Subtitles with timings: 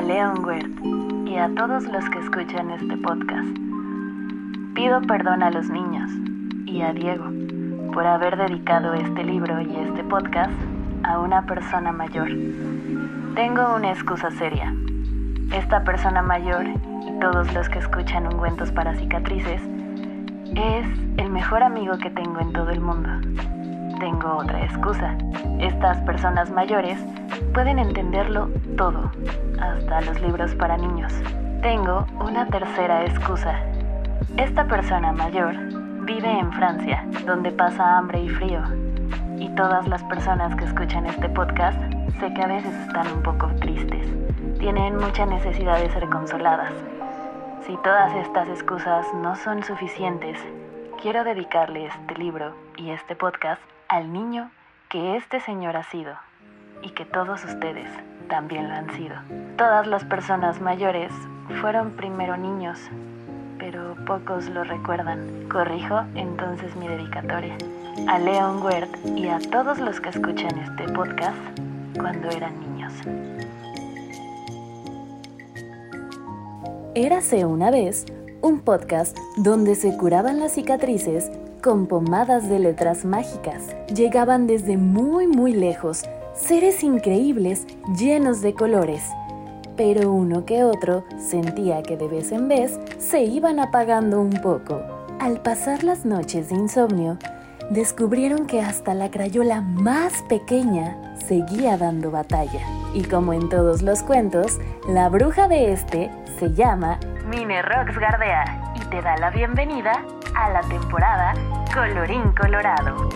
[0.00, 0.70] a Leon Wert
[1.26, 3.54] y a todos los que escuchan este podcast.
[4.74, 6.10] Pido perdón a los niños
[6.64, 7.26] y a Diego
[7.92, 10.54] por haber dedicado este libro y este podcast
[11.02, 12.30] a una persona mayor.
[13.34, 14.74] Tengo una excusa seria.
[15.52, 19.60] Esta persona mayor y todos los que escuchan ungüentos para cicatrices
[20.54, 20.86] es
[21.18, 23.10] el mejor amigo que tengo en todo el mundo.
[24.00, 25.14] Tengo otra excusa.
[25.58, 26.98] Estas personas mayores
[27.52, 29.10] pueden entenderlo todo,
[29.60, 31.12] hasta los libros para niños.
[31.60, 33.60] Tengo una tercera excusa.
[34.38, 35.54] Esta persona mayor
[36.06, 38.62] vive en Francia, donde pasa hambre y frío.
[39.36, 41.78] Y todas las personas que escuchan este podcast
[42.20, 44.08] sé que a veces están un poco tristes.
[44.58, 46.72] Tienen mucha necesidad de ser consoladas.
[47.66, 50.38] Si todas estas excusas no son suficientes,
[51.02, 54.52] quiero dedicarle este libro y este podcast al niño
[54.88, 56.12] que este señor ha sido
[56.80, 57.90] y que todos ustedes
[58.28, 59.16] también lo han sido.
[59.56, 61.10] Todas las personas mayores
[61.60, 62.78] fueron primero niños,
[63.58, 65.48] pero pocos lo recuerdan.
[65.50, 67.56] Corrijo entonces mi dedicatoria
[68.06, 71.36] a Leon Wert y a todos los que escuchan este podcast
[71.98, 72.92] cuando eran niños.
[76.94, 78.06] Érase una vez
[78.40, 83.76] un podcast donde se curaban las cicatrices con pomadas de letras mágicas.
[83.94, 87.66] Llegaban desde muy muy lejos seres increíbles
[87.98, 89.02] llenos de colores,
[89.76, 94.80] pero uno que otro sentía que de vez en vez se iban apagando un poco.
[95.20, 97.18] Al pasar las noches de insomnio,
[97.70, 102.60] descubrieron que hasta la crayola más pequeña seguía dando batalla.
[102.94, 104.58] Y como en todos los cuentos,
[104.88, 110.50] la bruja de este se llama Mine Rox Gardea y te da la bienvenida a
[110.50, 111.34] la temporada
[111.72, 113.08] Colorín Colorado.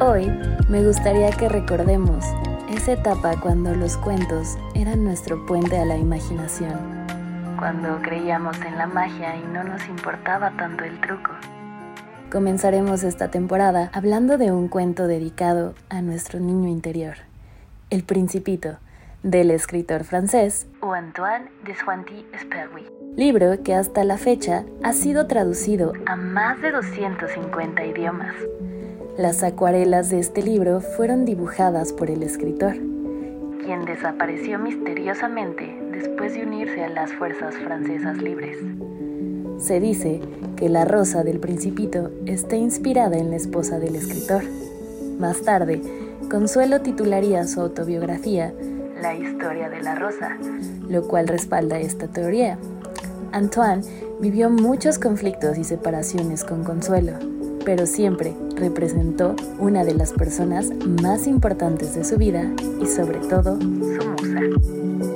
[0.00, 0.30] Hoy
[0.68, 2.24] me gustaría que recordemos
[2.68, 7.06] esa etapa cuando los cuentos eran nuestro puente a la imaginación.
[7.58, 11.30] Cuando creíamos en la magia y no nos importaba tanto el truco.
[12.30, 17.14] Comenzaremos esta temporada hablando de un cuento dedicado a nuestro niño interior,
[17.90, 18.78] El Principito,
[19.24, 22.86] del escritor francés Antoine de Saint-Exupéry.
[23.16, 28.34] Libro que hasta la fecha ha sido traducido a más de 250 idiomas.
[29.16, 32.74] Las acuarelas de este libro fueron dibujadas por el escritor,
[33.64, 38.58] quien desapareció misteriosamente después de unirse a las fuerzas francesas libres.
[39.58, 40.20] Se dice
[40.56, 44.42] que la rosa del principito está inspirada en la esposa del escritor.
[45.18, 45.80] Más tarde,
[46.28, 48.52] Consuelo titularía su autobiografía
[49.04, 50.38] La historia de la rosa,
[50.88, 52.56] lo cual respalda esta teoría.
[53.32, 53.82] Antoine
[54.18, 57.12] vivió muchos conflictos y separaciones con Consuelo,
[57.66, 60.70] pero siempre representó una de las personas
[61.02, 62.50] más importantes de su vida
[62.80, 65.13] y sobre todo su musa.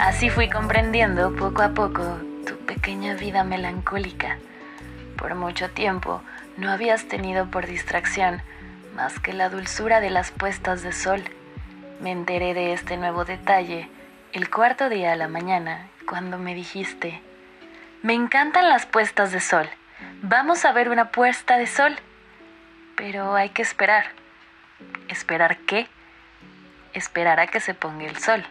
[0.00, 4.36] Así fui comprendiendo poco a poco tu pequeña vida melancólica.
[5.16, 6.20] Por mucho tiempo
[6.58, 8.42] no habías tenido por distracción
[8.94, 11.24] más que la dulzura de las puestas de sol.
[12.00, 13.88] Me enteré de este nuevo detalle
[14.34, 17.22] el cuarto día a la mañana cuando me dijiste,
[18.02, 19.70] me encantan las puestas de sol,
[20.20, 21.96] vamos a ver una puesta de sol.
[22.94, 24.04] Pero hay que esperar.
[25.08, 25.86] ¿Esperar qué?
[26.92, 28.44] Esperar a que se ponga el sol.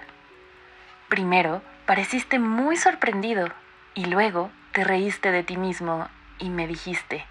[1.14, 3.46] Primero, pareciste muy sorprendido
[3.94, 6.10] y luego te reíste de ti mismo
[6.40, 7.24] y me dijiste,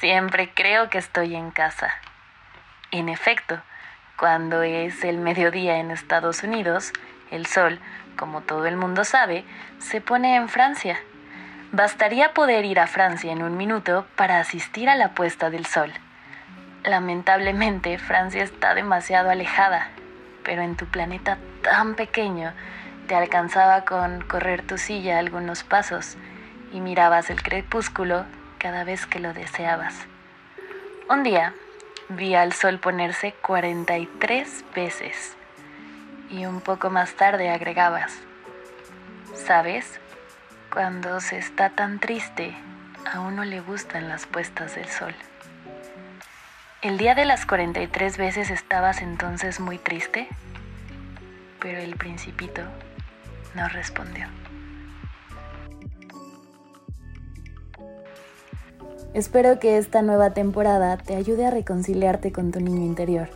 [0.00, 1.92] siempre creo que estoy en casa.
[2.90, 3.62] En efecto,
[4.18, 6.92] cuando es el mediodía en Estados Unidos,
[7.30, 7.78] el sol,
[8.16, 9.44] como todo el mundo sabe,
[9.78, 10.98] se pone en Francia.
[11.70, 15.92] Bastaría poder ir a Francia en un minuto para asistir a la puesta del sol.
[16.82, 19.86] Lamentablemente, Francia está demasiado alejada,
[20.42, 22.52] pero en tu planeta tan pequeño
[23.08, 26.18] te alcanzaba con correr tu silla algunos pasos
[26.74, 28.26] y mirabas el crepúsculo
[28.58, 29.94] cada vez que lo deseabas.
[31.08, 31.54] Un día
[32.10, 35.36] vi al sol ponerse 43 veces
[36.28, 38.12] y un poco más tarde agregabas,
[39.34, 39.98] ¿sabes?
[40.70, 42.54] Cuando se está tan triste,
[43.10, 45.14] a uno le gustan las puestas del sol.
[46.82, 50.28] El día de las 43 veces estabas entonces muy triste,
[51.58, 52.64] pero el principito
[53.54, 54.26] no respondió.
[59.14, 63.28] Espero que esta nueva temporada te ayude a reconciliarte con tu niño interior,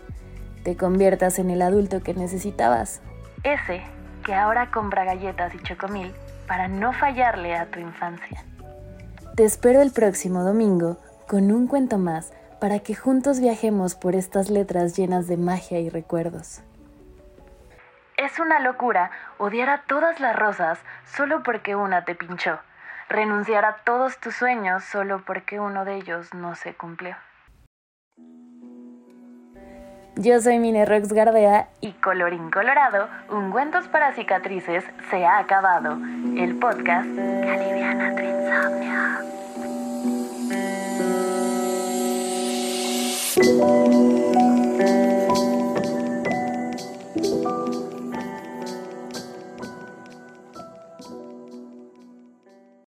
[0.65, 3.01] te conviertas en el adulto que necesitabas.
[3.43, 3.83] Ese
[4.25, 6.13] que ahora compra galletas y chocomil
[6.47, 8.45] para no fallarle a tu infancia.
[9.35, 14.51] Te espero el próximo domingo con un cuento más para que juntos viajemos por estas
[14.51, 16.61] letras llenas de magia y recuerdos.
[18.23, 22.61] Es una locura odiar a todas las rosas solo porque una te pinchó,
[23.09, 27.17] renunciar a todos tus sueños solo porque uno de ellos no se cumplió.
[30.15, 35.99] Yo soy Mine Rox Gardea y colorín colorado, Ungüentos para cicatrices se ha acabado.
[36.37, 39.42] El podcast que tu.